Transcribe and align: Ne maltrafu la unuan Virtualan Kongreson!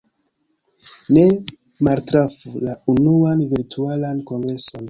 Ne 1.17 1.25
maltrafu 1.89 2.65
la 2.69 2.75
unuan 2.95 3.47
Virtualan 3.55 4.27
Kongreson! 4.33 4.79